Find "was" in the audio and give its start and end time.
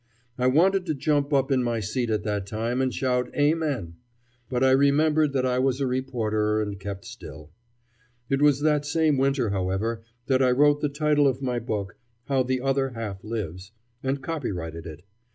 5.59-5.79, 8.41-8.61